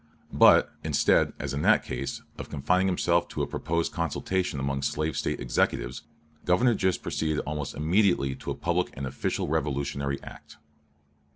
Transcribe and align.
But, 0.33 0.71
instead, 0.83 1.31
as 1.37 1.53
in 1.53 1.61
that 1.61 1.83
case, 1.85 2.23
of 2.39 2.49
confining 2.49 2.87
himself 2.87 3.27
to 3.27 3.43
a 3.43 3.45
proposed 3.45 3.91
consultation 3.91 4.59
among 4.59 4.81
slave 4.81 5.15
State 5.15 5.39
executives, 5.39 6.01
Governor 6.43 6.73
Gist 6.73 7.03
proceeded 7.03 7.37
almost 7.41 7.75
immediately 7.75 8.33
to 8.37 8.49
a 8.49 8.55
public 8.55 8.89
and 8.97 9.05
official 9.05 9.47
revolutionary 9.47 10.19
act. 10.23 10.57